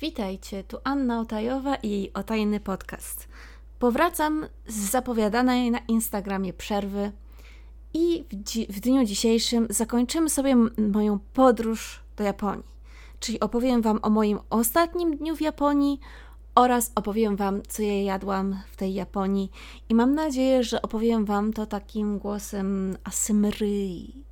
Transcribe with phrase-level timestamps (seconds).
[0.00, 3.28] Witajcie, tu Anna Otajowa i jej otajny podcast.
[3.78, 7.12] Powracam z zapowiadanej na Instagramie przerwy
[7.94, 12.78] i w, dzi- w dniu dzisiejszym zakończymy sobie m- moją podróż do Japonii.
[13.20, 16.00] Czyli opowiem Wam o moim ostatnim dniu w Japonii
[16.54, 19.50] oraz opowiem Wam, co ja jadłam w tej Japonii.
[19.88, 24.24] I mam nadzieję, że opowiem Wam to takim głosem asymryi.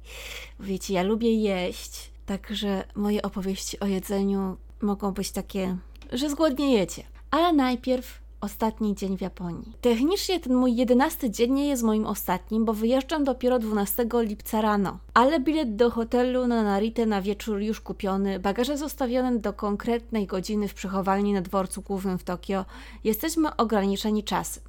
[0.60, 5.76] Wiecie, ja lubię jeść, także moje opowieści o jedzeniu mogą być takie,
[6.12, 7.02] że zgłodniejecie.
[7.30, 9.72] Ale najpierw ostatni dzień w Japonii.
[9.80, 14.98] Technicznie ten mój jedenasty dzień nie jest moim ostatnim, bo wyjeżdżam dopiero 12 lipca rano.
[15.14, 20.68] Ale bilet do hotelu na Narite na wieczór już kupiony, bagaże zostawione do konkretnej godziny
[20.68, 22.64] w przechowalni na dworcu głównym w Tokio.
[23.04, 24.62] Jesteśmy ograniczeni czasem.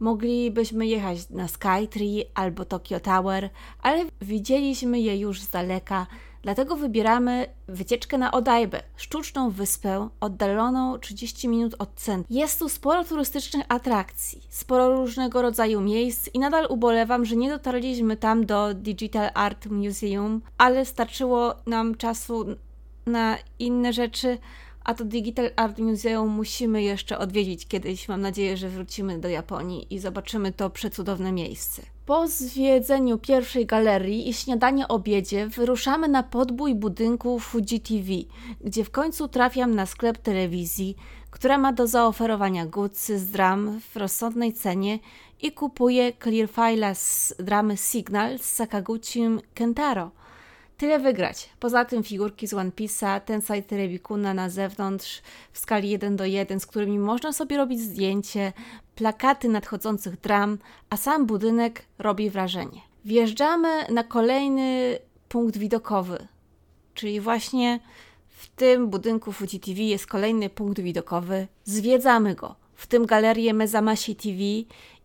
[0.00, 3.50] Moglibyśmy jechać na Skytree albo Tokyo Tower,
[3.82, 6.06] ale widzieliśmy je już z daleka,
[6.42, 12.38] dlatego wybieramy wycieczkę na Odajbę, sztuczną wyspę oddaloną 30 minut od centrum.
[12.38, 18.16] Jest tu sporo turystycznych atrakcji, sporo różnego rodzaju miejsc i nadal ubolewam, że nie dotarliśmy
[18.16, 22.46] tam do Digital Art Museum, ale starczyło nam czasu
[23.06, 24.38] na inne rzeczy,
[24.84, 28.08] a to Digital Art Museum musimy jeszcze odwiedzić kiedyś.
[28.08, 31.82] Mam nadzieję, że wrócimy do Japonii i zobaczymy to przecudowne miejsce.
[32.06, 38.08] Po zwiedzeniu pierwszej galerii i śniadanie obiedzie wyruszamy na podbój budynku Fuji TV,
[38.60, 40.96] gdzie w końcu trafiam na sklep telewizji,
[41.30, 44.98] która ma do zaoferowania gucy z dram w rozsądnej cenie
[45.42, 50.10] i kupuję clear file'a z dramy Signal z Sakaguchim Kentaro.
[50.80, 51.50] Tyle wygrać.
[51.58, 56.60] Poza tym figurki z One Piece'a, Tensai Terebikuna na zewnątrz w skali 1 do 1,
[56.60, 58.52] z którymi można sobie robić zdjęcie,
[58.94, 60.58] plakaty nadchodzących dram,
[60.90, 62.80] a sam budynek robi wrażenie.
[63.04, 64.98] Wjeżdżamy na kolejny
[65.28, 66.26] punkt widokowy,
[66.94, 67.80] czyli właśnie
[68.28, 71.46] w tym budynku Fuji TV jest kolejny punkt widokowy.
[71.64, 72.54] Zwiedzamy go.
[72.74, 74.38] W tym galerię Mezamashi TV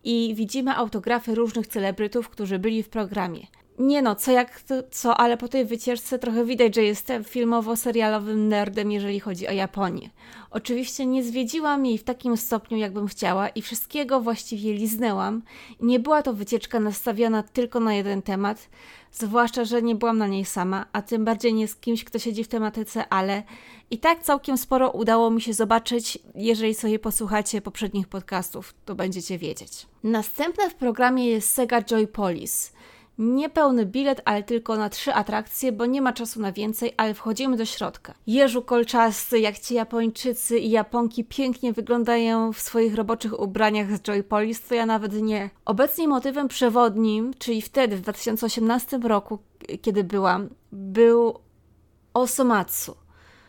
[0.04, 3.46] i widzimy autografy różnych celebrytów, którzy byli w programie.
[3.78, 8.92] Nie no, co jak co, ale po tej wycieczce trochę widać, że jestem filmowo-serialowym nerdem,
[8.92, 10.10] jeżeli chodzi o Japonię.
[10.50, 15.42] Oczywiście nie zwiedziłam jej w takim stopniu, jakbym chciała i wszystkiego właściwie liznęłam.
[15.80, 18.68] Nie była to wycieczka nastawiona tylko na jeden temat,
[19.12, 22.44] zwłaszcza, że nie byłam na niej sama, a tym bardziej nie z kimś, kto siedzi
[22.44, 23.42] w tematyce, ale
[23.90, 29.38] i tak całkiem sporo udało mi się zobaczyć, jeżeli sobie posłuchacie poprzednich podcastów, to będziecie
[29.38, 29.86] wiedzieć.
[30.02, 32.70] Następne w programie jest Sega Joy Police–
[33.18, 37.56] Niepełny bilet, ale tylko na trzy atrakcje, bo nie ma czasu na więcej, ale wchodzimy
[37.56, 38.14] do środka.
[38.26, 44.22] Jeżu kolczasty, jak ci Japończycy i Japonki pięknie wyglądają w swoich roboczych ubraniach z Joy
[44.22, 45.50] Police, to ja nawet nie.
[45.64, 49.38] Obecnie motywem przewodnim, czyli wtedy, w 2018 roku,
[49.82, 51.38] kiedy byłam, był
[52.14, 52.96] Osomatsu.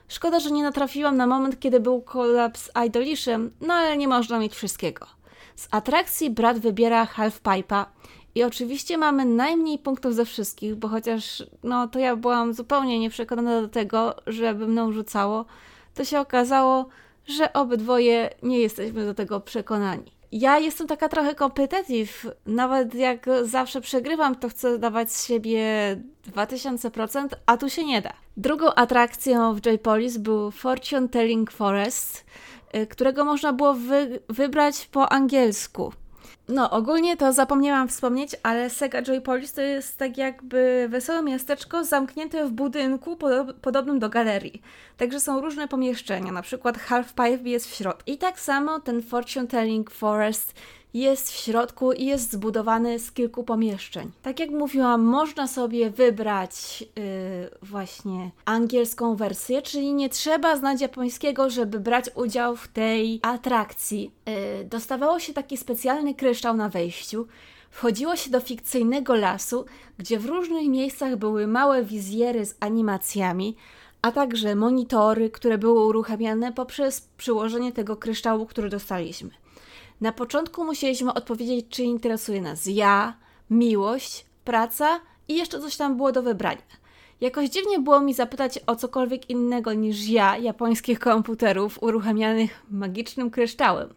[0.08, 4.54] Szkoda, że nie natrafiłam na moment, kiedy był kolaps Idolishem, no ale nie można mieć
[4.54, 5.08] wszystkiego.
[5.56, 7.86] Z atrakcji brat wybiera Halfpipe'a
[8.38, 13.62] i oczywiście mamy najmniej punktów ze wszystkich, bo chociaż no to ja byłam zupełnie nieprzekonana
[13.62, 15.46] do tego, żeby mną rzucało,
[15.96, 16.86] to się okazało,
[17.28, 20.12] że obydwoje nie jesteśmy do tego przekonani.
[20.32, 25.62] Ja jestem taka trochę competitive, nawet jak zawsze przegrywam, to chcę dawać z siebie
[26.36, 28.14] 2000%, a tu się nie da.
[28.38, 32.26] Drugą atrakcją w Joypolis był Fortune Telling Forest,
[32.76, 35.94] y, którego można było wy wybrać po angielsku.
[36.48, 42.46] No, ogólnie to zapomniałam wspomnieć, ale Sega Joypolis to jest tak jakby wesołe miasteczko zamknięte
[42.46, 44.62] w budynku podob podobnym do galerii.
[44.98, 48.12] Także są różne pomieszczenia, na przykład Half Pipe jest w środku.
[48.12, 50.54] I tak samo ten Fortune Telling Forest
[50.94, 54.12] jest w środku i jest zbudowany z kilku pomieszczeń.
[54.22, 61.50] Tak jak mówiłam, można sobie wybrać yy, właśnie angielską wersję, czyli nie trzeba znać japońskiego,
[61.50, 64.12] żeby brać udział w tej atrakcji.
[64.26, 67.28] Yy, dostawało się taki specjalny kryształ na wejściu.
[67.70, 69.66] Wchodziło się do fikcyjnego lasu,
[69.98, 73.56] gdzie w różnych miejscach były małe wizjery z animacjami,
[74.02, 79.30] a także monitory, które były uruchamiane poprzez przyłożenie tego kryształu, który dostaliśmy.
[80.02, 83.18] Na początku musieliśmy odpowiedzieć, czy interesuje nas ja,
[83.50, 86.62] miłość, praca i jeszcze coś tam było do wybrania.
[87.22, 93.94] Jakoś dziwnie było mi zapytać o cokolwiek innego niż ja, japońskich komputerów uruchamianych magicznym kryształem.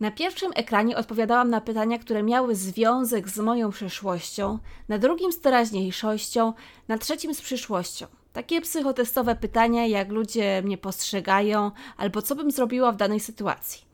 [0.00, 4.58] Na pierwszym ekranie odpowiadałam na pytania, które miały związek z moją przeszłością,
[4.88, 6.52] na drugim z teraźniejszością,
[6.88, 8.06] na trzecim z przyszłością.
[8.32, 13.89] Takie psychotestowe pytania, jak ludzie mnie postrzegają, albo co bym zrobiła w danej sytuacji.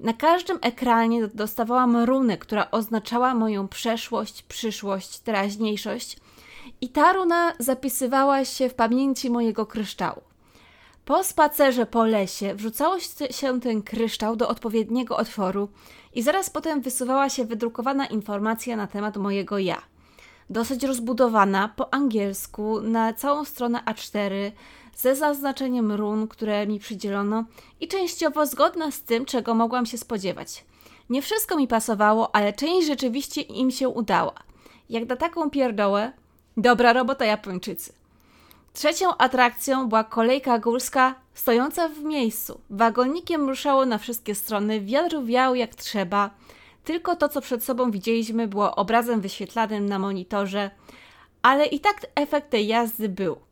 [0.00, 6.16] Na każdym ekranie dostawałam runę, która oznaczała moją przeszłość, przyszłość, teraźniejszość,
[6.80, 10.20] i ta runa zapisywała się w pamięci mojego kryształu.
[11.04, 12.96] Po spacerze po lesie wrzucało
[13.30, 15.68] się ten kryształ do odpowiedniego otworu
[16.14, 19.82] i zaraz potem wysuwała się wydrukowana informacja na temat mojego ja.
[20.50, 24.50] Dosyć rozbudowana, po angielsku, na całą stronę A4,
[24.98, 27.44] ze zaznaczeniem run, które mi przydzielono
[27.80, 30.64] i częściowo zgodna z tym, czego mogłam się spodziewać.
[31.10, 34.34] Nie wszystko mi pasowało, ale część rzeczywiście im się udała.
[34.90, 36.12] Jak na taką pierdołę,
[36.56, 37.92] dobra robota Japończycy.
[38.72, 42.60] Trzecią atrakcją była kolejka górska stojąca w miejscu.
[42.70, 46.30] Wagonikiem ruszało na wszystkie strony, wiatr wiał jak trzeba.
[46.84, 50.70] Tylko to, co przed sobą widzieliśmy, było obrazem wyświetlanym na monitorze,
[51.42, 53.47] ale i tak efekt tej jazdy był.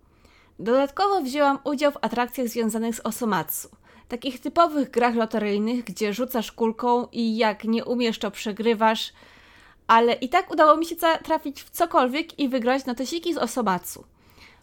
[0.58, 3.68] Dodatkowo wzięłam udział w atrakcjach związanych z Osomatsu.
[4.08, 9.12] Takich typowych grach loteryjnych, gdzie rzucasz kulką i jak nie umiesz, to przegrywasz.
[9.86, 14.04] Ale i tak udało mi się trafić w cokolwiek i wygrać na tesiki z Osomatsu.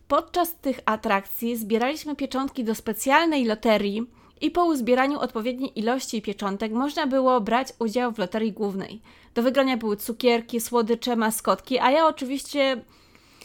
[0.07, 4.07] Podczas tych atrakcji zbieraliśmy pieczątki do specjalnej loterii
[4.41, 9.01] i po uzbieraniu odpowiedniej ilości pieczątek można było brać udział w loterii głównej.
[9.35, 12.81] Do wygrania były cukierki, słodycze, maskotki, a ja oczywiście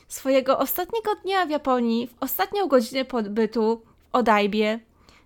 [0.09, 4.81] swojego ostatniego dnia w Japonii, w ostatnią godzinę pobytu w Odajbie,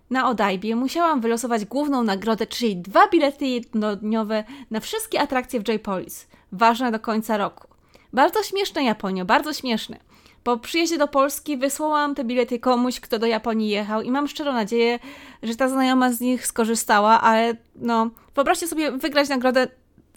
[0.09, 6.27] na Odajbie musiałam wylosować główną nagrodę, czyli dwa bilety jednodniowe na wszystkie atrakcje w J-Polis,
[6.51, 7.67] ważne do końca roku.
[8.13, 9.97] Bardzo śmieszne Japonio, bardzo śmieszne.
[10.43, 14.53] Po przyjeździe do Polski wysłałam te bilety komuś, kto do Japonii jechał i mam szczerą
[14.53, 14.99] nadzieję,
[15.43, 19.67] że ta znajoma z nich skorzystała, ale no, wyobraźcie sobie wygrać nagrodę,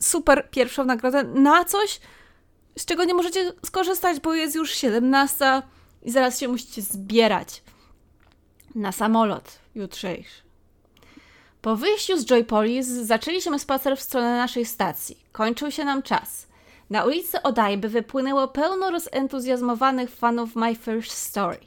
[0.00, 2.00] super pierwszą nagrodę na coś,
[2.78, 5.62] z czego nie możecie skorzystać, bo jest już 17
[6.02, 7.62] i zaraz się musicie zbierać
[8.74, 10.46] na samolot jutrzejszy.
[11.62, 15.18] Po wyjściu z Joypolis zaczęliśmy spacer w stronę naszej stacji.
[15.32, 16.46] Kończył się nam czas.
[16.90, 21.58] Na ulicy Odajby wypłynęło pełno rozentuzjazmowanych fanów My First Story.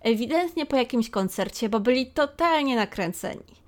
[0.00, 3.61] Ewidentnie po jakimś koncercie, bo byli totalnie nakręceni.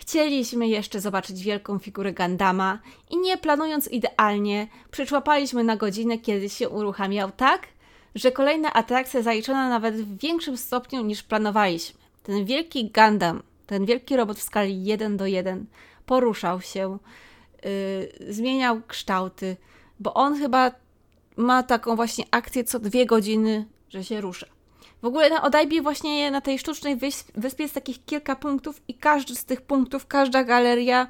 [0.00, 2.78] Chcieliśmy jeszcze zobaczyć wielką figurę Gandama
[3.10, 7.66] i nie planując idealnie, przyczłapaliśmy na godzinę, kiedy się uruchamiał tak,
[8.14, 12.00] że kolejna atrakcja zaliczona nawet w większym stopniu niż planowaliśmy.
[12.22, 15.66] Ten wielki Gundam, ten wielki robot w skali 1 do 1
[16.06, 16.98] poruszał się,
[17.64, 19.56] yy, zmieniał kształty,
[20.00, 20.70] bo on chyba
[21.36, 24.46] ma taką właśnie akcję co dwie godziny, że się rusza.
[25.02, 26.96] W ogóle na Odajbie właśnie na tej sztucznej
[27.34, 31.06] wyspie jest takich kilka punktów i każdy z tych punktów, każda galeria,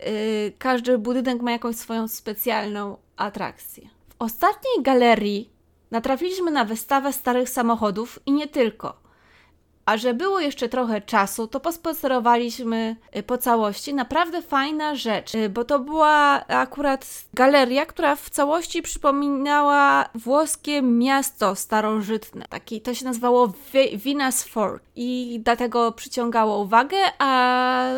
[0.00, 3.88] yy, każdy budynek ma jakąś swoją specjalną atrakcję.
[4.08, 5.50] W ostatniej galerii
[5.90, 9.09] natrafiliśmy na wystawę starych samochodów i nie tylko.
[9.90, 13.94] A że było jeszcze trochę czasu, to pospacerowaliśmy y, po całości.
[13.94, 21.54] Naprawdę fajna rzecz, y, bo to była akurat galeria, która w całości przypominała włoskie miasto
[21.54, 22.44] starożytne.
[22.50, 23.52] Taki, to się nazywało
[24.04, 27.92] Venus Fork i dlatego przyciągało uwagę, a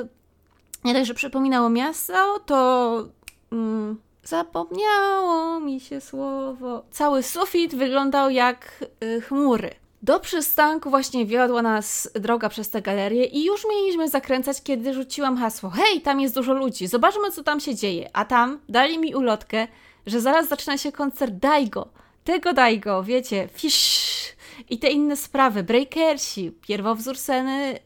[0.85, 3.09] nie dość, że przypominało miasto, to...
[3.53, 6.85] Mm, zapomniało mi się słowo.
[6.91, 9.83] Cały sufit wyglądał jak y, chmury.
[10.03, 15.37] Do przystanku właśnie wiodła nas droga przez tę galerię i już mieliśmy zakręcać, kiedy rzuciłam
[15.37, 18.11] hasło: Hej, tam jest dużo ludzi, zobaczmy, co tam się dzieje.
[18.13, 19.67] A tam dali mi ulotkę,
[20.07, 21.89] że zaraz zaczyna się koncert Daigo.
[22.25, 24.37] Tego Daigo, wiecie, Fish
[24.71, 27.79] i te inne sprawy, Breakersi, pierwowzór sceny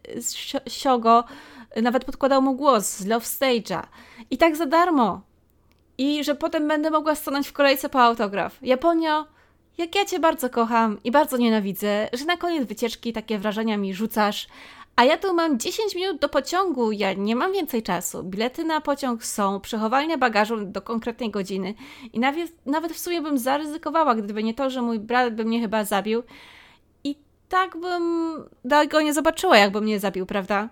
[0.69, 1.25] Siogo,
[1.83, 3.83] nawet podkładał mu głos z Love Stage'a.
[4.31, 5.21] I tak za darmo.
[5.99, 8.59] I że potem będę mogła stanąć w kolejce po autograf.
[8.63, 9.27] Japonio,
[9.79, 13.95] jak ja cię bardzo kocham i bardzo nienawidzę, że na koniec wycieczki takie wrażenia mi
[13.95, 14.49] rzucasz,
[14.97, 18.23] a ja tu mam 10 minut do pociągu, ja nie mam więcej czasu.
[18.23, 21.75] Bilety na pociąg są, przechowalnia bagażu do konkretnej godziny
[22.13, 25.61] i nawet, nawet w sumie bym zaryzykowała, gdyby nie to, że mój brat by mnie
[25.61, 26.23] chyba zabił.
[27.05, 27.19] I
[27.49, 28.35] tak bym
[28.89, 30.69] go nie zobaczyła, jakby mnie zabił, prawda?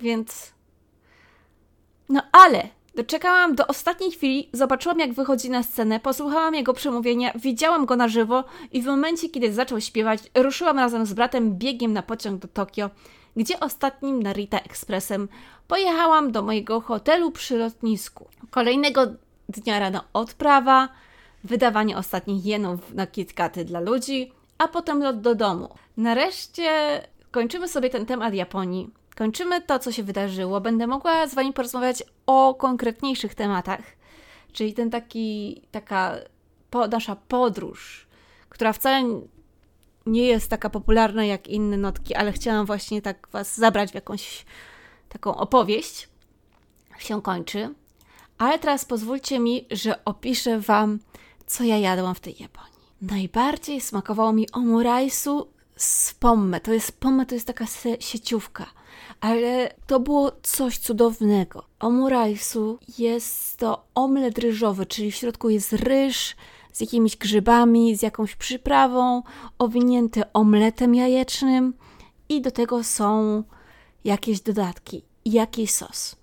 [0.00, 0.52] Więc...
[2.08, 2.68] No ale
[2.98, 8.08] Doczekałam do ostatniej chwili, zobaczyłam jak wychodzi na scenę, posłuchałam jego przemówienia, widziałam go na
[8.08, 12.48] żywo i w momencie, kiedy zaczął śpiewać, ruszyłam razem z bratem biegiem na pociąg do
[12.48, 12.90] Tokio,
[13.36, 15.28] gdzie ostatnim Narita Expressem
[15.68, 18.28] pojechałam do mojego hotelu przy lotnisku.
[18.50, 19.06] Kolejnego
[19.48, 20.88] dnia rano odprawa,
[21.44, 25.68] wydawanie ostatnich jenów na kitkaty dla ludzi, a potem lot do domu.
[25.96, 30.60] Nareszcie kończymy sobie ten temat Japonii kończymy to, co się wydarzyło.
[30.60, 33.80] Będę mogła z Wami porozmawiać o konkretniejszych tematach,
[34.52, 36.14] czyli ten taki, taka
[36.70, 38.06] po, nasza podróż,
[38.48, 39.20] która wcale
[40.06, 44.44] nie jest taka popularna jak inne notki, ale chciałam właśnie tak Was zabrać w jakąś
[45.08, 46.08] taką opowieść.
[46.98, 47.74] Się kończy.
[48.38, 50.98] Ale teraz pozwólcie mi, że opiszę Wam,
[51.46, 52.68] co ja jadłam w tej Japonii.
[53.02, 55.48] Najbardziej smakowało mi omuraisu
[55.78, 56.60] z pomme.
[56.60, 57.64] To jest pomme, to jest taka
[58.00, 58.66] sieciówka.
[59.20, 61.64] Ale to było coś cudownego.
[61.80, 66.36] Omurajsu jest to omlet ryżowy, czyli w środku jest ryż
[66.72, 69.22] z jakimiś grzybami, z jakąś przyprawą,
[69.58, 71.74] owinięty omletem jajecznym
[72.28, 73.42] i do tego są
[74.04, 76.16] jakieś dodatki i jakiś sos.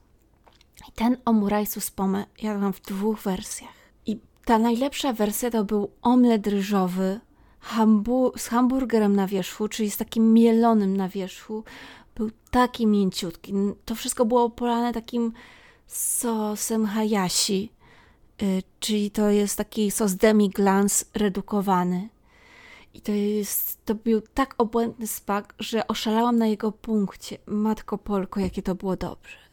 [0.89, 3.71] I ten omurajsu z pomme jadłam w dwóch wersjach.
[4.05, 7.19] I ta najlepsza wersja to był omlet ryżowy
[7.65, 11.63] hambu z hamburgerem na wierzchu, czyli z takim mielonym na wierzchu.
[12.15, 13.53] Był taki mięciutki.
[13.85, 15.33] To wszystko było polane takim
[15.87, 17.71] sosem hayashi,
[18.41, 22.09] yy, czyli to jest taki sos demi-glace redukowany.
[22.93, 27.37] I to jest, to był tak obłędny smak, że oszalałam na jego punkcie.
[27.45, 29.44] Matko Polko, jakie to było dobrze.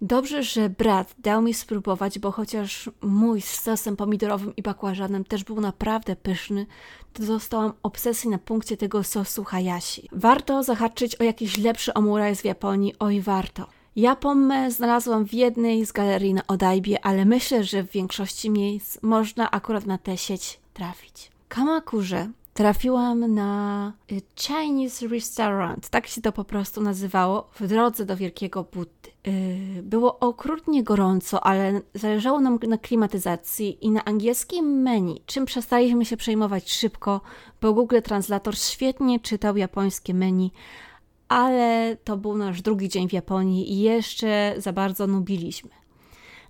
[0.00, 5.44] Dobrze, że brat dał mi spróbować, bo chociaż mój z sosem pomidorowym i bakłażanem też
[5.44, 6.66] był naprawdę pyszny,
[7.12, 10.08] to zostałam obsesji na punkcie tego sosu hayashi.
[10.12, 13.66] Warto zahaczyć o jakiś lepszy omuraj z Japonii, oj warto.
[13.96, 18.98] Ja pommę znalazłam w jednej z galerii na Odajbie, ale myślę, że w większości miejsc
[19.02, 21.30] można akurat na tę sieć trafić.
[21.48, 28.16] Kamakurze trafiłam na y, Chinese Restaurant, tak się to po prostu nazywało, w drodze do
[28.16, 29.10] Wielkiego Buddy.
[29.28, 36.04] Y, było okrutnie gorąco, ale zależało nam na klimatyzacji i na angielskim menu, czym przestaliśmy
[36.04, 37.20] się przejmować szybko,
[37.60, 40.52] bo Google Translator świetnie czytał japońskie menu,
[41.28, 45.70] ale to był nasz drugi dzień w Japonii i jeszcze za bardzo nubiliśmy.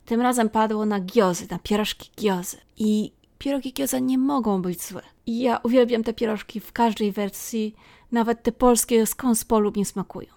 [0.04, 2.56] Tym razem padło na giozy, na pierożki giozy.
[2.76, 5.15] I pierogi gioza nie mogą być złe.
[5.26, 7.74] I ja uwielbiam te pierożki w każdej wersji,
[8.12, 10.28] nawet te polskie z konspolu mi smakują.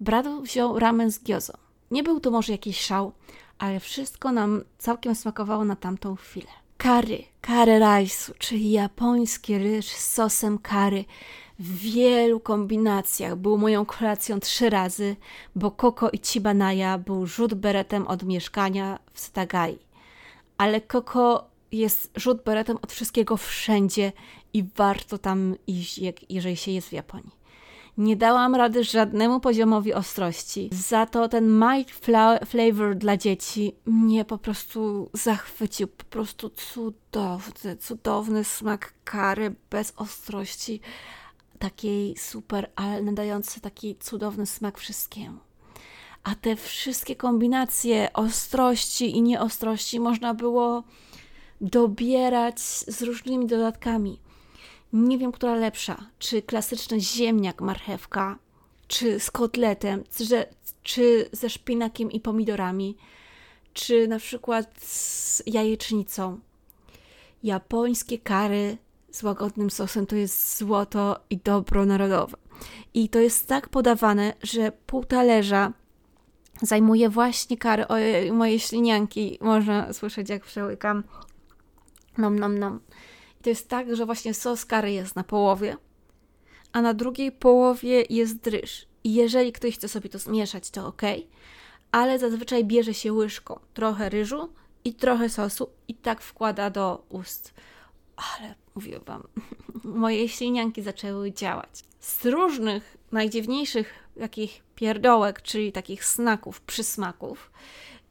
[0.00, 1.52] Brat wziął ramen z giozą.
[1.90, 3.12] Nie był to może jakiś szał,
[3.58, 6.50] ale wszystko nam całkiem smakowało na tamtą chwilę.
[6.76, 11.04] Kary, kary rajsu, czyli japoński ryż z sosem kary
[11.58, 13.36] w wielu kombinacjach.
[13.36, 15.16] Był moją kolacją trzy razy,
[15.54, 19.78] bo Koko i Chibanaya był rzut beretem od mieszkania w Setagai.
[20.58, 24.12] Ale Koko jest rzut beretem od wszystkiego wszędzie
[24.52, 27.40] i warto tam iść, jak, jeżeli się jest w Japonii.
[27.98, 30.68] Nie dałam rady żadnemu poziomowi ostrości.
[30.72, 31.90] Za to ten mild
[32.46, 35.88] flavor dla dzieci mnie po prostu zachwycił.
[35.88, 40.80] Po prostu cudowny, cudowny smak kary bez ostrości.
[41.58, 45.38] Takiej super, ale nadający taki cudowny smak wszystkiemu.
[46.24, 50.84] A te wszystkie kombinacje ostrości i nieostrości można było
[51.60, 54.20] dobierać z różnymi dodatkami.
[54.92, 56.06] Nie wiem, która lepsza.
[56.18, 58.38] Czy klasyczny ziemniak, marchewka,
[58.88, 60.46] czy z kotletem, czy,
[60.82, 62.96] czy ze szpinakiem i pomidorami,
[63.74, 66.40] czy na przykład z jajecznicą.
[67.42, 68.78] Japońskie kary
[69.10, 72.36] z łagodnym sosem to jest złoto i dobro narodowe.
[72.94, 75.72] I to jest tak podawane, że pół talerza
[76.62, 77.88] zajmuje właśnie kary.
[77.88, 81.04] Ojej, moje ślinianki można słyszeć, jak przełykam.
[82.18, 82.80] Nom, nom, nom.
[83.40, 85.76] I to jest tak, że właśnie sos curry jest na połowie,
[86.72, 88.86] a na drugiej połowie jest ryż.
[89.04, 91.02] I jeżeli ktoś chce sobie to zmieszać, to ok,
[91.92, 94.52] ale zazwyczaj bierze się łyżką trochę ryżu
[94.84, 97.54] i trochę sosu i tak wkłada do ust.
[98.16, 99.22] Ale mówię Wam,
[99.84, 101.84] moje ślinianki zaczęły działać.
[102.00, 107.50] Z różnych, najdziwniejszych takich pierdołek, czyli takich snaków, przysmaków,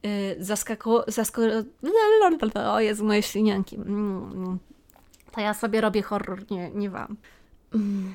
[0.02, 0.10] yy,
[0.44, 1.04] zaskako...
[1.08, 1.42] zasko...
[2.74, 3.76] O Jezu, moje ślinianki.
[3.76, 4.58] Mm,
[5.32, 7.16] to ja sobie robię horror, nie, nie wam.
[7.74, 8.14] Mm.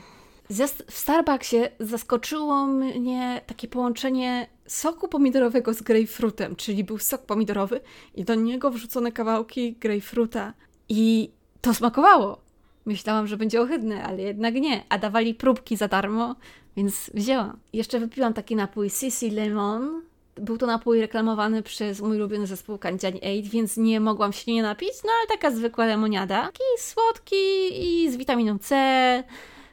[0.90, 7.82] W Starbucksie zaskoczyło mnie takie połączenie soku pomidorowego z grejpfrutem, czyli był sok pomidorowy
[8.16, 10.54] i do niego wrzucone kawałki grejpfruta
[10.90, 12.42] i to smakowało.
[12.86, 14.84] Myślałam, że będzie ohydne, ale jednak nie.
[14.90, 16.36] A dawali próbki za darmo,
[16.78, 17.60] więc wzięłam.
[17.74, 20.02] Jeszcze wypiłam taki napój Sissy Lemon
[20.36, 24.64] był to napój reklamowany przez mój ulubiony zespół Kandziani 8, więc nie mogłam się nie
[24.64, 26.42] napić, no ale taka zwykła lemoniada.
[26.46, 27.36] Taki słodki
[27.72, 29.24] i z witaminą C,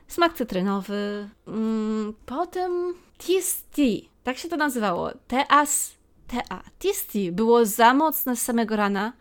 [0.09, 1.29] smak cytrynowy.
[1.49, 5.11] Mm, potem Tisty, tak się to nazywało.
[5.29, 5.95] Teas,
[6.29, 6.63] tea.
[6.79, 9.13] Tisty było za mocne z samego rana.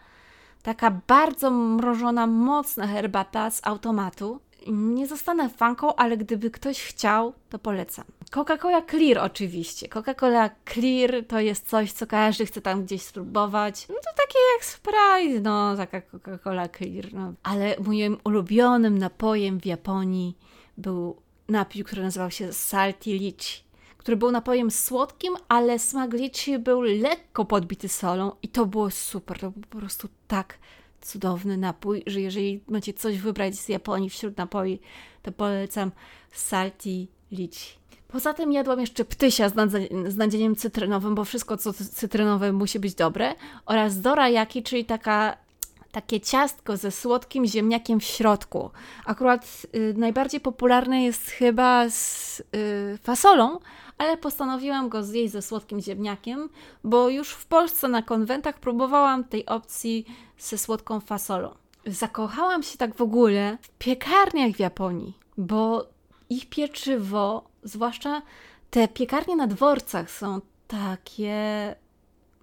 [0.63, 4.39] Taka bardzo mrożona, mocna herbata z automatu.
[4.67, 8.05] Nie zostanę fanką, ale gdyby ktoś chciał, to polecam.
[8.31, 9.87] Coca-Cola Clear oczywiście.
[9.87, 13.87] Coca-Cola Clear to jest coś, co każdy chce tam gdzieś spróbować.
[13.89, 17.13] No to takie jak Sprite, no taka Coca-Cola Clear.
[17.13, 17.33] No.
[17.43, 20.37] Ale moim ulubionym napojem w Japonii
[20.77, 21.15] był
[21.49, 23.63] napój, który nazywał się Salty Litchi,
[23.97, 29.39] który był napojem słodkim, ale smak litchi był lekko podbity solą i to było super.
[29.39, 30.57] To było po prostu tak
[31.01, 34.79] cudowny napój, że jeżeli macie coś wybrać z Japonii wśród napoi,
[35.21, 35.91] to polecam
[36.31, 37.80] Salty Lichi.
[38.11, 39.53] Poza tym jadłam jeszcze ptysia z,
[40.07, 45.37] z nadzieniem cytrynowym, bo wszystko co cytrynowe musi być dobre, oraz dorayaki, czyli taka
[45.91, 48.69] takie ciastko ze słodkim ziemniakiem w środku.
[49.05, 53.59] Akurat y, najbardziej popularne jest chyba z y, fasolą,
[53.97, 56.49] ale postanowiłam go zjeść ze słodkim ziemniakiem,
[56.83, 60.05] bo już w Polsce na konwentach próbowałam tej opcji
[60.37, 61.55] ze słodką fasolą.
[61.85, 65.87] Zakochałam się tak w ogóle w piekarniach w Japonii, bo
[66.29, 68.21] ich pieczywo, zwłaszcza
[68.69, 71.75] te piekarnie na dworcach są takie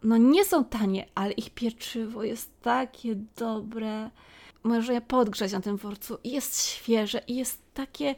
[0.02, 4.10] no nie są tanie, ale ich pieczywo jest takie dobre.
[4.62, 8.14] Może je podgrzać na tym dworcu jest świeże i jest takie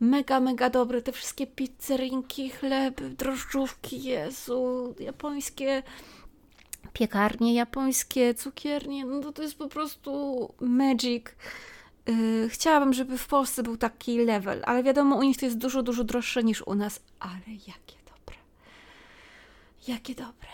[0.00, 1.02] mega, mega dobre.
[1.02, 5.82] Te wszystkie pizzerinki, chleby, drożdżówki, Jezu, japońskie
[6.92, 11.24] piekarnie, japońskie cukiernie, no to, to jest po prostu magic.
[12.06, 15.82] Yy, chciałabym, żeby w Polsce był taki level, ale wiadomo, u nich to jest dużo,
[15.82, 18.36] dużo droższe niż u nas, ale jakie dobre.
[19.88, 20.48] Jakie dobre.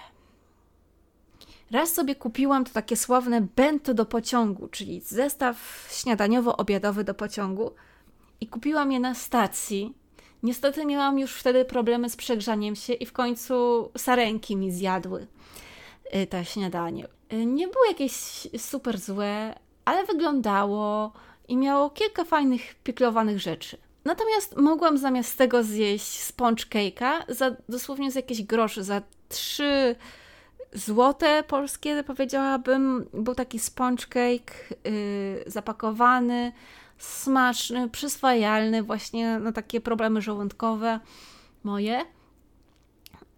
[1.70, 7.70] Raz sobie kupiłam to takie sławne bento do pociągu, czyli zestaw śniadaniowo-obiadowy do pociągu
[8.40, 9.94] i kupiłam je na stacji.
[10.42, 15.26] Niestety miałam już wtedy problemy z przegrzaniem się i w końcu sarenki mi zjadły
[16.14, 17.06] y, to śniadanie.
[17.32, 18.14] Y, nie było jakieś
[18.58, 21.12] super złe, ale wyglądało
[21.48, 23.76] i miało kilka fajnych piklowanych rzeczy.
[24.04, 29.96] Natomiast mogłam zamiast tego zjeść sponge cake'a za dosłownie z jakieś groszy, za trzy
[30.72, 33.08] złote polskie, powiedziałabym.
[33.12, 36.52] Był taki sponge cake yy, zapakowany,
[36.98, 41.00] smaczny, przyswajalny właśnie na takie problemy żołądkowe
[41.64, 42.04] moje.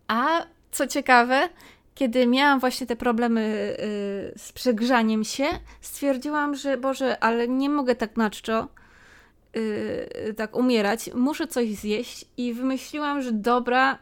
[0.08, 1.48] A co ciekawe,
[1.94, 3.76] kiedy miałam właśnie te problemy
[4.32, 5.44] yy, z przegrzaniem się,
[5.80, 8.68] stwierdziłam, że Boże, ale nie mogę tak na czczo
[9.54, 13.98] yy, tak umierać, muszę coś zjeść i wymyśliłam, że dobra,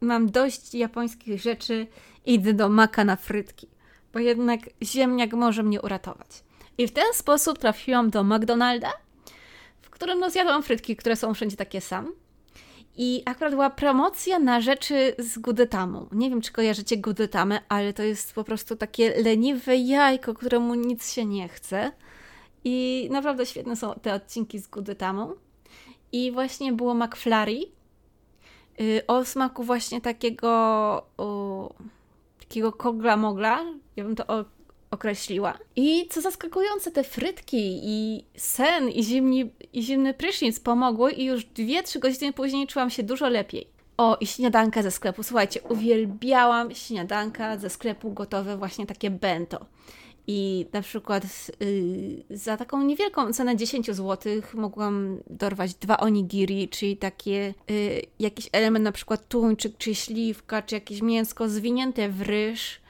[0.00, 1.86] mam dość japońskich rzeczy,
[2.26, 3.68] idę do maka na frytki,
[4.12, 6.44] bo jednak ziemniak może mnie uratować.
[6.78, 8.92] I w ten sposób trafiłam do McDonalda,
[9.82, 12.12] w którym no zjadłam frytki, które są wszędzie takie sam.
[12.96, 16.06] I akurat była promocja na rzeczy z gudetamą.
[16.12, 21.12] Nie wiem, czy kojarzycie gudetamę, ale to jest po prostu takie leniwe jajko, któremu nic
[21.12, 21.92] się nie chce.
[22.64, 25.34] I naprawdę świetne są te odcinki z gudetamą.
[26.12, 27.60] I właśnie było McFlurry,
[28.80, 30.50] Y, o smaku właśnie takiego
[31.16, 31.74] o,
[32.40, 33.64] takiego kogla mogla,
[33.96, 34.44] ja bym to
[34.92, 35.58] określiła.
[35.76, 41.46] I co zaskakujące, te frytki i sen i, zimni, i zimny prysznic pomogły i już
[41.46, 43.66] 2-3 godziny później czułam się dużo lepiej.
[43.96, 45.22] O, i śniadanka ze sklepu.
[45.22, 49.66] Słuchajcie, uwielbiałam śniadanka ze sklepu gotowe, właśnie takie bento.
[50.26, 51.24] I na przykład
[51.62, 58.48] y, za taką niewielką cenę 10 zł mogłam dorwać dwa onigiri, czyli takie y, jakiś
[58.52, 62.81] element, na przykład tuńczyk, czy śliwka, czy jakieś mięsko zwinięte w ryż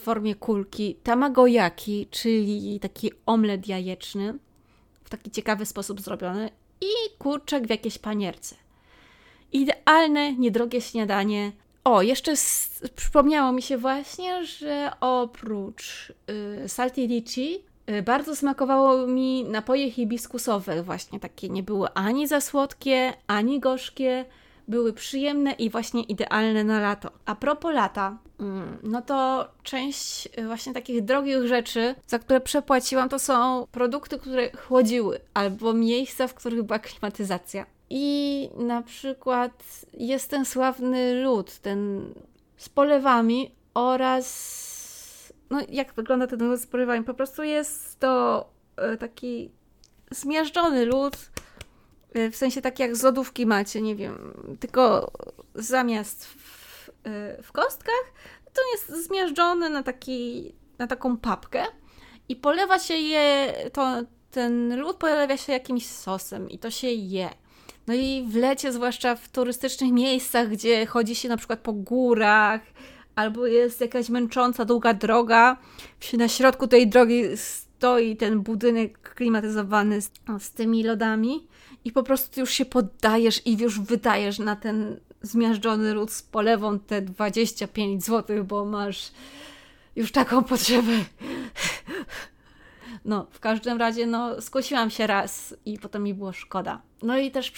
[0.00, 4.38] w formie kulki, tamagoyaki, czyli taki omlet jajeczny,
[5.04, 8.56] w taki ciekawy sposób zrobiony i kurczak w jakiejś panierce.
[9.52, 11.52] Idealne, niedrogie śniadanie
[11.84, 12.34] o, jeszcze
[12.96, 16.12] przypomniało mi się właśnie, że oprócz
[16.64, 17.58] y, salty lichi
[17.90, 24.24] y, bardzo smakowało mi napoje hibiskusowe właśnie takie nie były ani za słodkie, ani gorzkie,
[24.70, 27.10] były przyjemne i właśnie idealne na lato.
[27.26, 33.08] A propos lata, mm, no to część y, właśnie takich drogich rzeczy, za które przepłaciłam,
[33.08, 37.66] to są produkty, które chłodziły, albo miejsca, w których była klimatyzacja.
[37.90, 39.52] I na przykład
[39.94, 42.04] jest ten sławny lód, ten
[42.56, 44.60] z polewami oraz
[45.50, 47.04] no jak wygląda ten lód z polewami?
[47.04, 48.44] Po prostu jest to
[48.76, 49.50] e, taki
[50.10, 51.16] zmiażdżony lód,
[52.32, 55.12] w sensie tak jak z lodówki macie, nie wiem, tylko
[55.54, 58.12] zamiast w, e, w kostkach,
[58.52, 61.64] to jest zmiażdżony na, taki, na taką papkę
[62.28, 67.30] i polewa się je, to, ten lód polewa się jakimś sosem i to się je.
[67.86, 72.60] No i w lecie, zwłaszcza w turystycznych miejscach, gdzie chodzi się na przykład po górach,
[73.14, 75.56] albo jest jakaś męcząca, długa droga,
[76.12, 81.48] na środku tej drogi stoi ten budynek klimatyzowany z, z tymi lodami
[81.84, 86.78] i po prostu już się poddajesz i już wydajesz na ten zmiażdżony lód z polewą
[86.78, 89.12] te 25 zł, bo masz
[89.96, 90.92] już taką potrzebę.
[93.04, 96.82] No, w każdym razie, no, skusiłam się raz i potem mi było szkoda.
[97.02, 97.52] No i też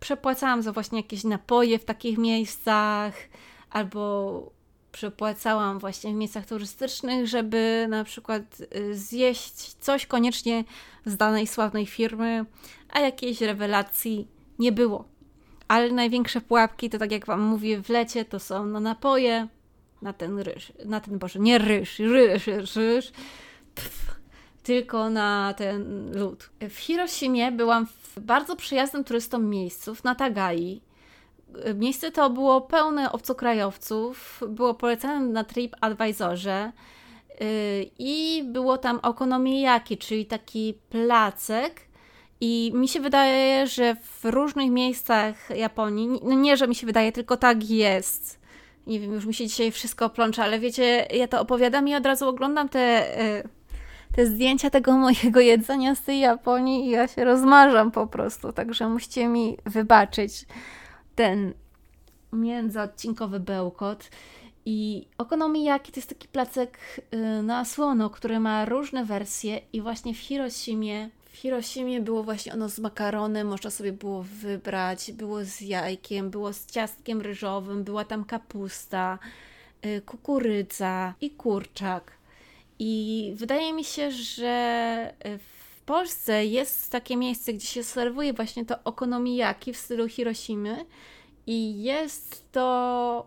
[0.00, 3.14] przepłacałam za właśnie jakieś napoje w takich miejscach,
[3.70, 4.52] albo
[4.92, 8.42] przypłacałam właśnie w miejscach turystycznych, żeby na przykład
[8.76, 10.64] y, zjeść coś koniecznie
[11.06, 12.44] z danej sławnej firmy,
[12.92, 14.28] a jakiejś rewelacji
[14.58, 15.04] nie było.
[15.68, 19.48] Ale największe pułapki to, tak jak Wam mówię, w lecie to są na napoje,
[20.02, 23.12] na ten ryż, na ten, Boże, nie ryż, ryż, ryż,
[23.74, 24.20] pff,
[24.62, 26.50] tylko na ten lód.
[26.60, 30.82] W Hiroshimie byłam w bardzo przyjaznym turystom miejscu, na Tagai.
[31.74, 36.72] Miejsce to było pełne obcokrajowców, było polecane na TripAdvisorze
[37.40, 37.46] yy,
[37.98, 41.91] i było tam okonomiyaki, czyli taki placek,
[42.44, 47.12] i mi się wydaje, że w różnych miejscach Japonii, no nie, że mi się wydaje,
[47.12, 48.40] tylko tak jest.
[48.86, 52.06] Nie wiem, już mi się dzisiaj wszystko plącza, ale wiecie, ja to opowiadam i od
[52.06, 53.48] razu oglądam te, y,
[54.16, 58.88] te zdjęcia tego mojego jedzenia z tej Japonii i ja się rozmarzam po prostu, także
[58.88, 60.46] musicie mi wybaczyć
[61.14, 61.54] ten
[62.32, 64.10] międzyodcinkowy bełkot.
[64.64, 66.78] I okonomiyaki to jest taki placek
[67.14, 72.52] y, na słono, który ma różne wersje i właśnie w Hiroshimie w Hiroshimie było właśnie
[72.52, 78.04] ono z makaronem, można sobie było wybrać, było z jajkiem, było z ciastkiem ryżowym, była
[78.04, 79.18] tam kapusta,
[79.86, 82.12] y, kukurydza i kurczak.
[82.78, 88.76] I wydaje mi się, że w Polsce jest takie miejsce, gdzie się serwuje właśnie to
[88.84, 90.86] okonomiyaki w stylu Hiroshimy
[91.46, 93.26] i jest to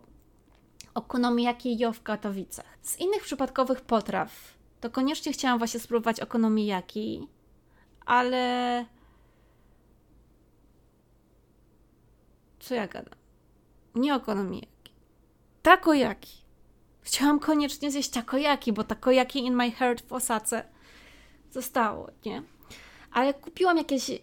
[0.94, 2.78] okonomiyaki jo w Katowicach.
[2.82, 7.28] Z innych przypadkowych potraw to koniecznie chciałam właśnie spróbować okonomiyaki,
[8.06, 8.86] ale.
[12.60, 13.16] Co ja gadam?
[13.96, 14.92] Nie okonomiyaki.
[15.62, 16.46] Takoyaki.
[17.02, 20.64] Chciałam koniecznie zjeść takoyaki, bo takoyaki in my heart w Osace
[21.52, 22.44] zostało, nie?
[23.12, 24.20] Ale kupiłam jakieś yy,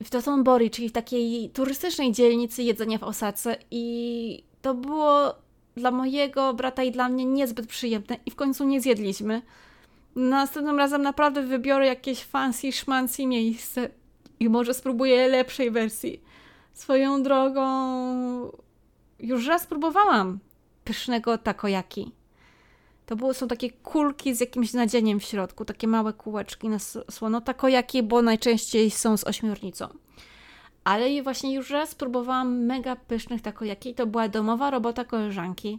[0.00, 5.34] w Dotonbori, czyli w takiej turystycznej dzielnicy jedzenia w Osace i to było
[5.76, 9.42] dla mojego brata i dla mnie niezbyt przyjemne i w końcu nie zjedliśmy.
[10.16, 13.88] Następnym razem naprawdę wybiorę jakieś fancy, szmancy miejsce
[14.40, 16.22] i może spróbuję lepszej wersji.
[16.72, 17.66] Swoją drogą
[19.20, 20.38] już raz próbowałam
[20.84, 22.12] pysznego takoyaki.
[23.06, 26.78] To było, są takie kulki z jakimś nadzieniem w środku, takie małe kółeczki na
[27.10, 27.40] słono.
[27.40, 29.88] Takoyaki, bo najczęściej są z ośmiornicą.
[30.84, 33.94] Ale właśnie już raz próbowałam mega pysznych takoyaki.
[33.94, 35.78] To była domowa robota koleżanki.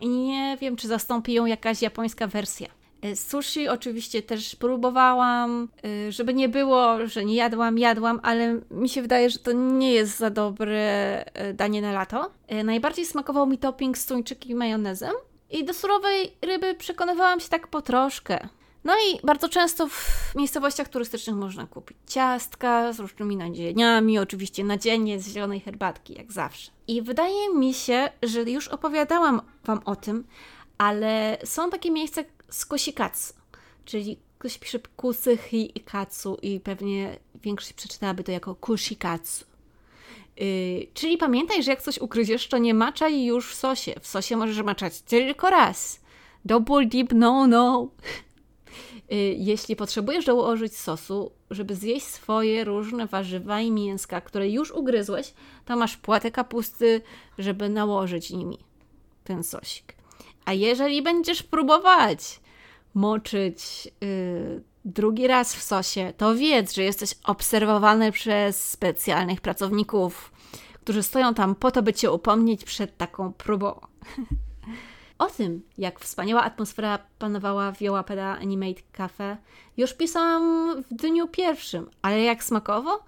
[0.00, 2.79] I nie wiem, czy zastąpi ją jakaś japońska wersja.
[3.02, 8.88] E, sushi oczywiście też próbowałam, e, żeby nie było, że nie jadłam, jadłam, ale mi
[8.88, 10.80] się wydaje, że to nie jest za dobre
[11.24, 12.30] e, danie na lato.
[12.64, 15.12] Najbardziej smakował mi topping z tuńczyki majonezem
[15.50, 18.48] i do surowej ryby przekonywałam się tak po troszkę.
[18.84, 25.20] No i bardzo często w miejscowościach turystycznych można kupić ciastka z różnymi nadzieniami, oczywiście nadzienie
[25.20, 26.70] z zielonej herbatki, jak zawsze.
[26.88, 30.24] I wydaje mi się, że już opowiadałam Wam o tym,
[30.78, 33.34] ale są takie miejsca z kosikatsu,
[33.84, 39.44] czyli ktoś pisze kusy, hi i katsu i pewnie większość przeczytałaby to jako kushikatsu.
[40.36, 43.94] Yy, czyli pamiętaj, że jak coś ukryziesz, to nie maczaj już w sosie.
[44.00, 46.00] W sosie możesz maczać tylko raz.
[46.44, 47.88] Double dip, no, no.
[49.10, 55.34] Yy, jeśli potrzebujesz dołożyć sosu, żeby zjeść swoje różne warzywa i mięska, które już ugryzłeś,
[55.64, 57.00] to masz płatę kapusty,
[57.38, 58.58] żeby nałożyć nimi
[59.24, 59.99] ten sosik.
[60.50, 62.40] A jeżeli będziesz próbować
[62.94, 70.32] moczyć yy, drugi raz w sosie, to wiedz, że jesteś obserwowany przez specjalnych pracowników,
[70.80, 73.80] którzy stoją tam po to, by cię upomnieć przed taką próbą.
[75.18, 79.36] o tym, jak wspaniała atmosfera panowała w Yoapeda Animate Cafe,
[79.76, 83.04] już pisałam w dniu pierwszym, ale jak smakowo?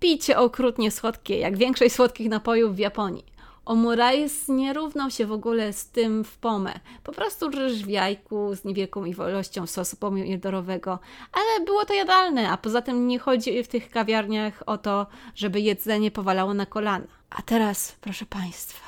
[0.00, 3.33] Picie okrutnie słodkie, jak większość słodkich napojów w Japonii.
[3.64, 6.80] Omurais nie równał się w ogóle z tym w pomę.
[7.04, 10.98] Po prostu ryż w jajku z niewielką ilością sosu pomidorowego,
[11.32, 15.60] ale było to jadalne, a poza tym nie chodzi w tych kawiarniach o to, żeby
[15.60, 17.06] jedzenie powalało na kolana.
[17.30, 18.84] A teraz, proszę Państwa,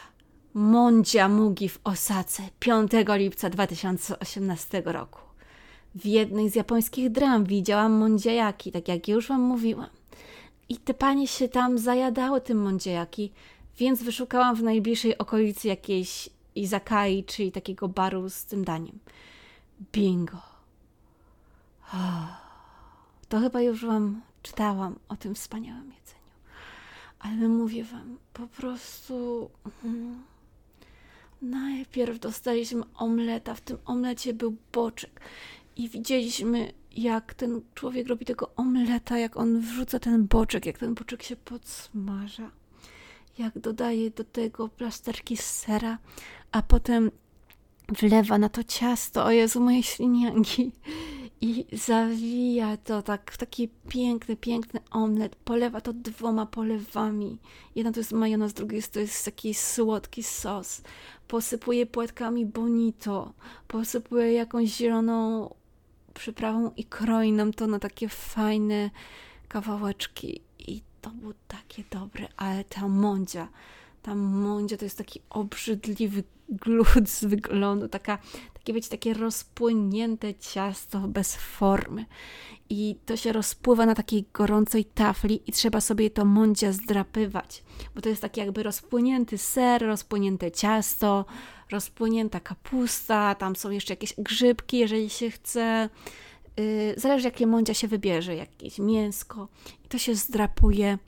[0.55, 5.21] Mondzia Mugi w Osace 5 lipca 2018 roku.
[5.95, 9.91] W jednej z japońskich dram widziałam mondziajaki, tak jak już Wam mówiłam.
[10.69, 13.33] I te panie się tam zajadały tym mondziajaki,
[13.79, 18.99] więc wyszukałam w najbliższej okolicy jakiejś izakai, czyli takiego baru z tym daniem.
[19.93, 20.43] Bingo.
[23.29, 26.33] To chyba już Wam czytałam o tym wspaniałym jedzeniu.
[27.19, 29.51] Ale mówię Wam, po prostu.
[29.83, 30.23] Hmm,
[31.43, 33.55] najpierw dostaliśmy omleta.
[33.55, 35.21] W tym omlecie był boczek.
[35.77, 40.95] I widzieliśmy, jak ten człowiek robi tego omleta, jak on wrzuca ten boczek, jak ten
[40.95, 42.51] boczek się podsmaża
[43.39, 45.99] jak dodaję do tego plasterki z sera,
[46.53, 47.11] a potem
[47.89, 50.73] wlewa na to ciasto, o Jezu, moje ślinianki
[51.41, 57.39] i zawija to tak w taki piękny, piękny omlet, polewa to dwoma polewami.
[57.75, 60.83] Jedna to jest majonez, drugi to jest taki słodki sos.
[61.29, 63.33] Posypuje płatkami bonito,
[63.69, 65.51] posypuje jakąś zieloną
[66.15, 68.91] przyprawą i kroi nam to na takie fajne
[69.49, 70.46] kawałeczki.
[71.07, 73.49] To było takie dobre, ale ta mądzia,
[74.03, 78.19] ta mądzia to jest taki obrzydliwy glut z wyglądu, taka,
[78.55, 82.05] takie wiecie, takie rozpłynięte ciasto bez formy.
[82.69, 87.63] I to się rozpływa na takiej gorącej tafli i trzeba sobie to mądzia zdrapywać,
[87.95, 91.25] bo to jest taki jakby rozpłynięty ser, rozpłynięte ciasto,
[91.71, 95.89] rozpłynięta kapusta, tam są jeszcze jakieś grzybki, jeżeli się chce.
[96.57, 99.49] Yy, zależy jakie mądzia się wybierze, jakieś mięsko
[99.85, 100.99] i to się zdrapuje.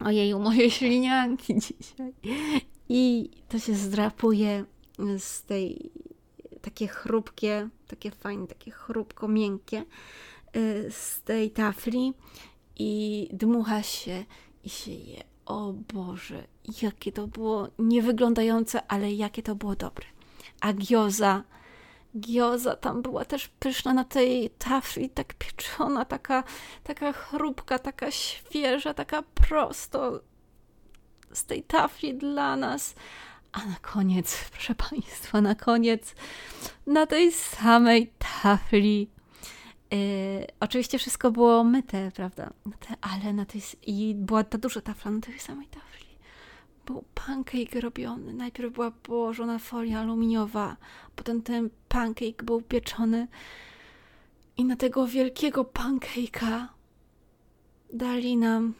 [0.00, 2.12] Ojeju, moje ślinianki dzisiaj.
[2.88, 4.64] I to się zdrapuje
[5.18, 5.90] z tej
[6.62, 9.84] takie chrupkie, takie fajne, takie chrupko miękkie
[10.56, 12.14] y, z tej tafli
[12.78, 14.24] i dmucha się
[14.64, 15.22] i się je.
[15.46, 16.44] O Boże,
[16.82, 20.06] jakie to było niewyglądające, ale jakie to było dobre.
[20.60, 21.44] A gioza,
[22.20, 26.44] gioza tam była też pyszna na tej tafli, tak pieczona, taka,
[26.82, 30.20] taka chrupka, taka świeża, taka prosto
[31.32, 32.94] z tej tafli dla nas.
[33.52, 36.14] A na koniec, proszę Państwa, na koniec,
[36.86, 39.10] na tej samej tafli.
[39.90, 42.50] Yy, oczywiście wszystko było myte, prawda?
[43.00, 43.62] ale na tej.
[43.86, 46.11] I była ta duża tafla na tej samej tafli.
[46.86, 48.34] Był pancake robiony.
[48.34, 50.76] Najpierw była położona folia aluminiowa,
[51.16, 53.28] potem ten pancake był pieczony.
[54.56, 56.66] I na tego wielkiego pancake'a
[57.92, 58.74] dali nam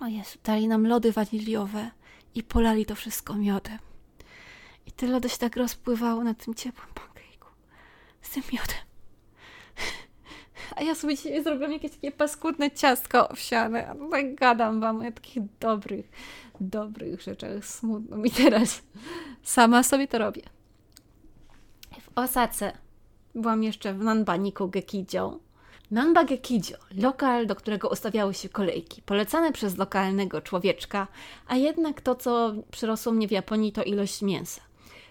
[0.00, 1.90] o Jezu, dali nam lody waniliowe
[2.34, 3.78] i polali to wszystko miodem.
[4.86, 7.46] I te lody się tak rozpływały na tym ciepłym pancake'u
[8.22, 8.88] z tym miodem.
[10.76, 13.94] A ja sobie dzisiaj zrobiłam jakieś takie paskudne ciastko owsiane.
[14.10, 16.10] Tak gadam wam o takich dobrych,
[16.60, 17.64] dobrych rzeczach.
[17.64, 18.82] Smutno mi teraz.
[19.42, 20.42] Sama sobie to robię.
[22.00, 22.72] W Osace
[23.34, 25.38] byłam jeszcze w Nanbaniku Gekidzią
[25.90, 31.06] Nanbagekijo, lokal, do którego ustawiały się kolejki, polecane przez lokalnego człowieczka,
[31.46, 34.60] a jednak to, co przyrosło mnie w Japonii, to ilość mięsa.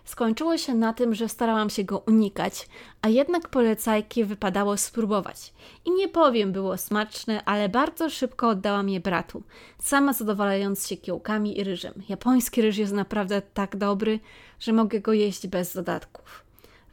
[0.07, 2.67] Skończyło się na tym, że starałam się go unikać,
[3.01, 5.53] a jednak polecajki wypadało spróbować.
[5.85, 9.43] I nie powiem, było smaczne, ale bardzo szybko oddałam je bratu,
[9.79, 11.93] sama zadowalając się kiełkami i ryżem.
[12.09, 14.19] Japoński ryż jest naprawdę tak dobry,
[14.59, 16.43] że mogę go jeść bez dodatków.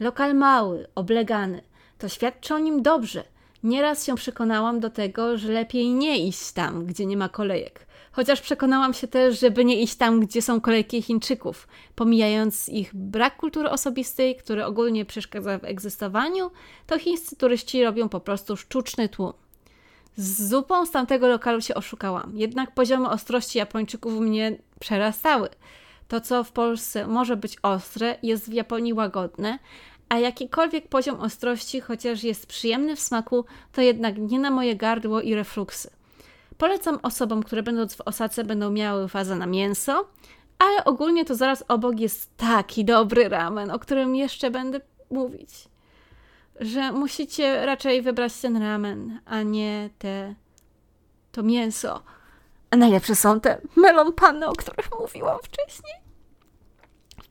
[0.00, 1.62] Lokal mały, oblegany,
[1.98, 3.24] to świadczy o nim dobrze–
[3.64, 7.86] Nieraz się przekonałam do tego, że lepiej nie iść tam, gdzie nie ma kolejek.
[8.14, 13.36] Chociaż przekonałam się też, żeby nie iść tam, gdzie są kolejki Chińczyków, pomijając ich brak
[13.36, 16.50] kultury osobistej, który ogólnie przeszkadza w egzystowaniu,
[16.86, 19.32] to chińscy turyści robią po prostu sztuczny tłum.
[20.16, 25.48] Z zupą z tamtego lokalu się oszukałam, jednak poziomy ostrości Japończyków mnie przerastały.
[26.08, 29.58] To, co w Polsce może być ostre, jest w Japonii łagodne,
[30.08, 35.20] a jakikolwiek poziom ostrości, chociaż jest przyjemny w smaku, to jednak nie na moje gardło
[35.20, 35.93] i refluksy.
[36.58, 40.08] Polecam osobom, które będąc w osace będą miały fazę na mięso,
[40.58, 45.50] ale ogólnie to zaraz obok jest taki dobry ramen, o którym jeszcze będę mówić.
[46.60, 50.34] Że musicie raczej wybrać ten ramen, a nie te
[51.32, 52.02] to mięso.
[52.70, 55.94] A najlepsze są te melon panny, o których mówiłam wcześniej.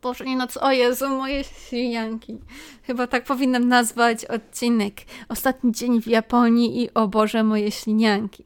[0.04, 2.40] Boże, nie no co, o Jezu, moje świnianki.
[2.84, 4.94] Chyba tak powinnam nazwać odcinek.
[5.30, 8.46] Ostatni dzień w Japonii i o Boże, moje ślinianki.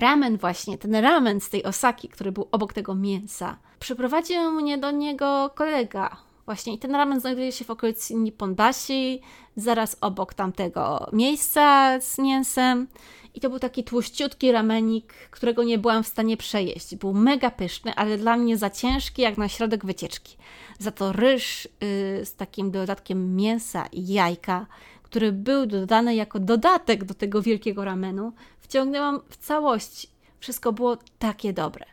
[0.00, 3.56] Ramen właśnie, ten ramen z tej Osaki, który był obok tego mięsa.
[3.80, 6.16] Przyprowadził mnie do niego kolega.
[6.44, 9.20] Właśnie i ten ramen znajduje się w okolicy Nipponbashi,
[9.56, 12.86] zaraz obok tamtego miejsca z mięsem.
[13.34, 16.96] I to był taki tłuściutki ramenik, którego nie byłam w stanie przejeść.
[16.96, 20.36] Był mega pyszny, ale dla mnie za ciężki jak na środek wycieczki.
[20.78, 24.66] Za to ryż yy, z takim dodatkiem mięsa i jajka,
[25.10, 30.08] który był dodany jako dodatek do tego wielkiego ramenu, wciągnęłam w całości.
[30.40, 31.86] Wszystko było takie dobre.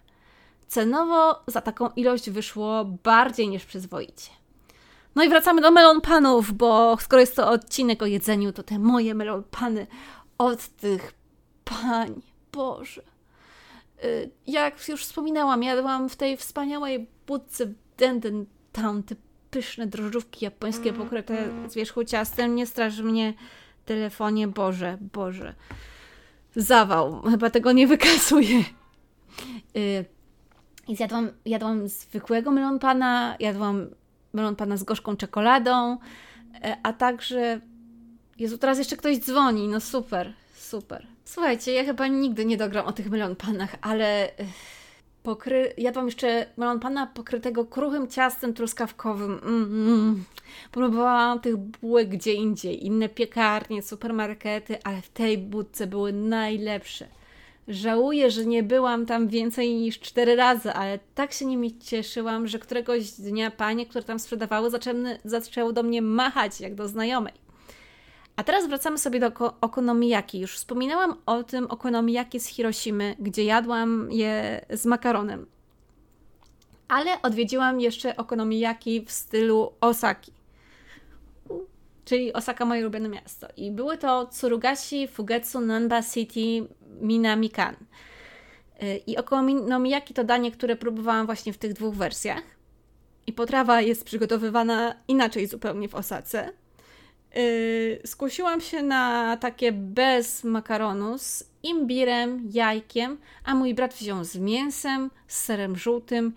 [0.67, 4.31] Cenowo za taką ilość wyszło bardziej niż przyzwoicie.
[5.15, 8.79] No i wracamy do melon panów, bo skoro jest to odcinek o jedzeniu, to te
[8.79, 9.87] moje melon pany
[10.37, 11.13] od tych
[11.63, 13.01] pań, Boże.
[14.03, 19.15] Y, jak już wspominałam, jadłam w tej wspaniałej budce w Denden Town te
[19.55, 22.55] pyszne drożdżówki japońskie pokryte z wierzchu ciastem.
[22.55, 23.33] Nie straży mnie
[23.85, 25.53] telefonie, Boże, Boże.
[26.55, 28.63] Zawał, chyba tego nie wykasuję.
[29.77, 30.05] Y,
[30.87, 33.87] I zjadłam, jadłam zwykłego melon pana, jadłam
[34.33, 35.97] melon pana z gorzką czekoladą,
[36.63, 37.61] e, a także...
[38.39, 41.07] Jezu, teraz jeszcze ktoś dzwoni, no super, super.
[41.25, 44.31] Słuchajcie, ja chyba nigdy nie dogram o tych melon panach, ale
[45.25, 45.73] pokry...
[45.77, 49.39] jadłam jeszcze melon pana pokrytego kruchym ciastem truskawkowym.
[49.43, 50.23] Mm, mm.
[50.71, 57.07] Próbowałam tych bułek gdzie indziej, inne piekarnie, supermarkety, ale w tej budce były najlepsze.
[57.67, 62.59] Żałuję, że nie byłam tam więcej niż cztery razy, ale tak się nimi cieszyłam, że
[62.59, 67.44] któregoś dnia panie, które tam sprzedawały, zaczęły, zaczęły do mnie machać jak do znajomej.
[68.35, 70.39] A teraz wracamy sobie do okonomiyaki.
[70.39, 75.45] Już wspominałam o tym okonomiyaki z Hiroshimy, gdzie jadłam je z makaronem.
[76.87, 80.31] Ale odwiedziłam jeszcze okonomiyaki w stylu Osaki.
[82.05, 83.47] Czyli Osaka, moje ulubione miasto.
[83.57, 86.67] I były to Tsurugashi, Fugetsu, Namba City,
[87.01, 87.75] Minamikan.
[88.83, 92.43] Y, I okonomiyaki to danie, które próbowałam właśnie w tych dwóch wersjach.
[93.27, 96.53] I potrawa jest przygotowywana inaczej zupełnie w Osace
[97.35, 104.35] Yy, skusiłam się na takie bez makaronu z imbirem, jajkiem, a mój brat wziął z
[104.35, 106.33] mięsem, z serem żółtym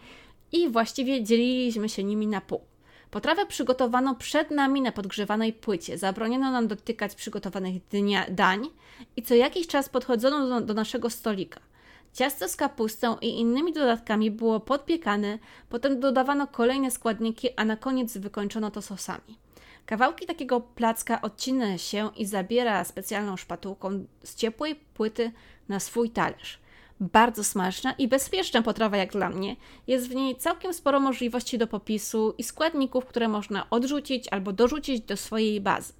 [0.53, 2.61] i właściwie dzieliliśmy się nimi na pół.
[3.11, 5.99] Potrawę przygotowano przed nami na podgrzewanej płycie.
[5.99, 8.69] Zabroniono nam dotykać przygotowanych dnia, dań
[9.17, 11.61] i co jakiś czas podchodzono do, do naszego stolika.
[12.13, 18.19] Ciasto z kapustą i innymi dodatkami było podpiekane, potem dodawano kolejne składniki, a na koniec
[18.19, 19.39] wykończono to sosami.
[19.89, 25.33] Kawałki takiego placka odcina się i zabiera specjalną szpatułką z ciepłej płyty
[25.69, 26.59] na swój talerz.
[27.01, 29.57] Bardzo smaczna i bezpieczna potrawa jak dla mnie.
[29.87, 35.01] Jest w niej całkiem sporo możliwości do popisu i składników, które można odrzucić albo dorzucić
[35.01, 35.93] do swojej bazy.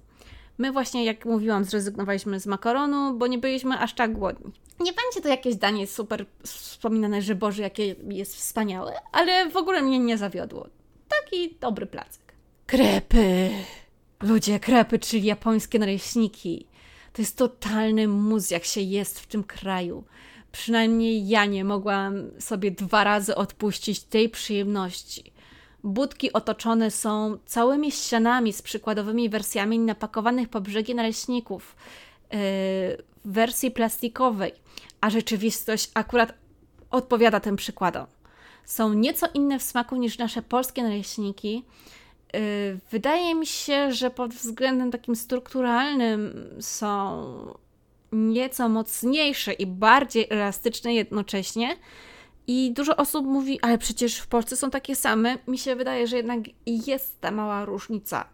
[0.57, 4.51] My właśnie, jak mówiłam, zrezygnowaliśmy z makaronu, bo nie byliśmy aż tak głodni.
[4.79, 9.81] Nie będzie to jakieś danie super wspominane, że Boże, jakie jest wspaniałe, ale w ogóle
[9.81, 10.67] mnie nie zawiodło.
[11.07, 12.33] Taki dobry placek.
[12.65, 13.49] Krepy!
[14.23, 16.67] Ludzie, krepy, czyli japońskie naleśniki.
[17.13, 20.03] To jest totalny mus, jak się jest w tym kraju.
[20.51, 25.31] Przynajmniej ja nie mogłam sobie dwa razy odpuścić tej przyjemności.
[25.83, 31.75] Budki otoczone są całymi ścianami z przykładowymi wersjami napakowanych po brzegi naleśników
[32.31, 34.51] yy, w wersji plastikowej,
[35.01, 36.33] a rzeczywistość akurat
[36.91, 38.05] odpowiada tym przykładom.
[38.65, 41.65] Są nieco inne w smaku niż nasze polskie naleśniki,
[42.91, 47.23] wydaje mi się, że pod względem takim strukturalnym są
[48.11, 51.77] nieco mocniejsze i bardziej elastyczne jednocześnie.
[52.47, 55.37] I dużo osób mówi, ale przecież w Polsce są takie same.
[55.47, 58.29] Mi się wydaje, że jednak jest ta mała różnica.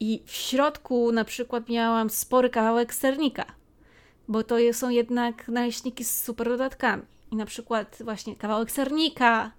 [0.00, 3.44] I w środku na przykład miałam spory kawałek sernika,
[4.28, 7.02] bo to są jednak naleśniki z super dodatkami.
[7.32, 9.52] I na przykład właśnie kawałek sernika,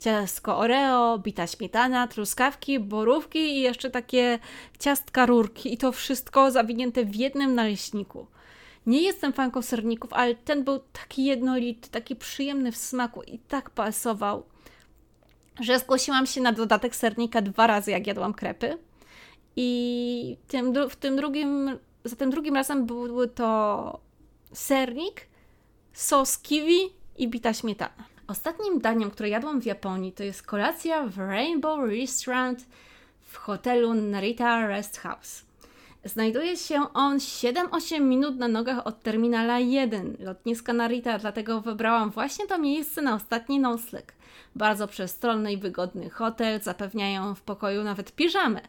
[0.00, 4.38] ciastko Oreo, bita śmietana, truskawki, borówki i jeszcze takie
[4.78, 8.26] ciastka rurki i to wszystko zawinięte w jednym naleśniku.
[8.86, 13.70] Nie jestem fanką serników, ale ten był taki jednolity, taki przyjemny w smaku i tak
[13.70, 14.42] pasował,
[15.60, 18.78] że zgłosiłam się na dodatek sernika dwa razy, jak jadłam krepy.
[19.56, 24.00] I tym, w tym drugim, za tym drugim razem był to
[24.52, 25.26] sernik,
[25.92, 26.78] sos kiwi
[27.16, 28.13] i bita śmietana.
[28.26, 32.66] Ostatnim daniem, które jadłam w Japonii, to jest kolacja w Rainbow Restaurant
[33.20, 35.44] w hotelu Narita Rest House.
[36.04, 42.46] Znajduje się on 7-8 minut na nogach od terminala 1 lotniska Narita, dlatego wybrałam właśnie
[42.46, 44.14] to miejsce na ostatni nocleg.
[44.54, 48.60] Bardzo przestronny i wygodny hotel, zapewniają w pokoju nawet piżamę.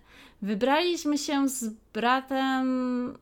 [0.42, 3.18] Wybraliśmy się z bratem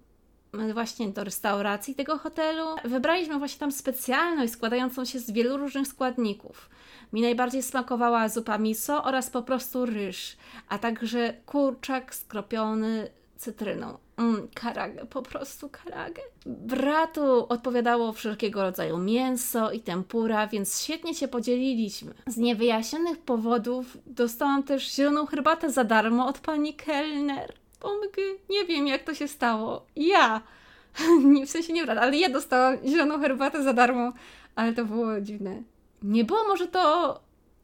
[0.74, 2.66] właśnie do restauracji tego hotelu.
[2.86, 6.70] Wybraliśmy właśnie tam specjalność składającą się z wielu różnych składników.
[7.14, 10.38] Mi najbardziej smakowała zupa miso oraz po prostu ryż,
[10.70, 13.98] a także kurczak skropiony cytryną.
[14.18, 16.22] Mm, karagę, po prostu karagę.
[16.46, 22.14] Bratu odpowiadało wszelkiego rodzaju mięso i tempura, więc świetnie się podzieliliśmy.
[22.28, 27.54] Z niewyjaśnionych powodów dostałam też zieloną herbatę za darmo od pani kelner.
[27.84, 28.18] Pomyk,
[28.50, 29.86] nie wiem jak to się stało.
[29.96, 30.42] Ja,
[31.46, 34.14] w sensie nie ale ja dostałam zieloną herbatę za darmo,
[34.56, 35.64] ale to było dziwne.
[36.04, 37.20] Nie było może to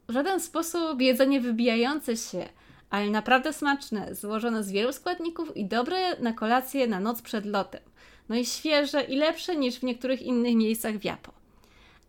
[0.08, 2.50] w żaden sposób jedzenie wybijające się,
[2.90, 7.82] ale naprawdę smaczne, złożone z wielu składników i dobre na kolację na noc przed lotem.
[8.30, 11.32] No i świeże i lepsze niż w niektórych innych miejscach w Japo.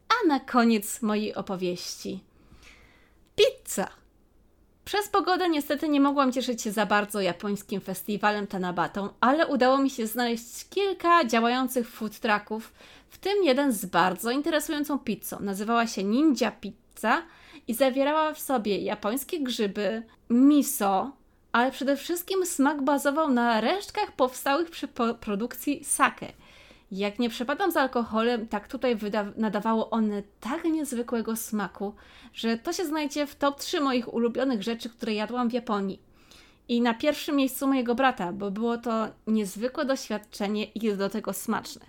[0.08, 2.20] A na koniec mojej opowieści.
[3.36, 3.99] Pizza!
[4.84, 9.90] Przez pogodę niestety nie mogłam cieszyć się za bardzo japońskim festiwalem Tanabatą, ale udało mi
[9.90, 12.72] się znaleźć kilka działających food trucków,
[13.08, 15.36] w tym jeden z bardzo interesującą pizzą.
[15.40, 17.22] Nazywała się Ninja Pizza
[17.68, 21.12] i zawierała w sobie japońskie grzyby, miso,
[21.52, 24.88] ale przede wszystkim smak bazował na resztkach powstałych przy
[25.20, 26.32] produkcji sake.
[26.90, 28.98] Jak nie przepadam z alkoholem, tak tutaj
[29.36, 31.94] nadawało one tak niezwykłego smaku,
[32.34, 36.02] że to się znajdzie w top 3 moich ulubionych rzeczy, które jadłam w Japonii.
[36.68, 41.86] I na pierwszym miejscu mojego brata, bo było to niezwykłe doświadczenie i do tego smaczne.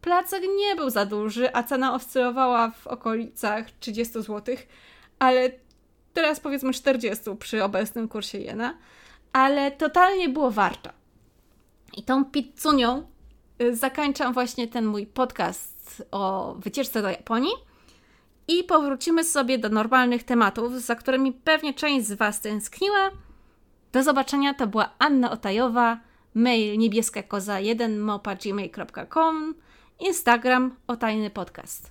[0.00, 4.56] Placek nie był za duży, a cena oscylowała w okolicach 30 zł,
[5.18, 5.50] ale
[6.12, 8.78] teraz powiedzmy 40 przy obecnym kursie jena,
[9.32, 10.90] ale totalnie było warto.
[11.96, 13.13] I tą pizzunią
[13.62, 17.52] y, zakończam właśnie ten mój podcast o wycieczce do Japonii
[18.48, 23.10] i powrócimy sobie do normalnych tematów, za którymi pewnie część z Was tęskniła.
[23.92, 26.00] Do zobaczenia, to była Anna Otajowa,
[26.34, 29.54] mail niebieska koza 1 mopa gmail.com
[30.00, 31.90] Instagram o tajny podcast.